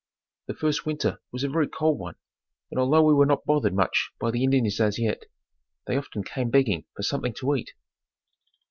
The 0.47 0.55
first 0.55 0.83
winter 0.83 1.21
was 1.31 1.43
a 1.43 1.47
very 1.49 1.67
cold 1.67 1.99
one 1.99 2.15
and 2.71 2.79
although 2.79 3.03
we 3.03 3.13
were 3.13 3.27
not 3.27 3.45
bothered 3.45 3.75
much 3.75 4.09
by 4.19 4.31
the 4.31 4.43
Indians 4.43 4.79
as 4.79 4.97
yet, 4.97 5.25
they 5.85 5.95
often 5.95 6.23
came 6.23 6.49
begging 6.49 6.85
for 6.95 7.03
something 7.03 7.35
to 7.35 7.53
eat. 7.53 7.73